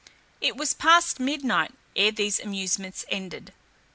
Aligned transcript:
It 0.41 0.57
was 0.57 0.73
past 0.73 1.19
midnight 1.19 1.73
ere 1.95 2.09
these 2.11 2.39
amusements 2.39 3.05
ended. 3.09 3.53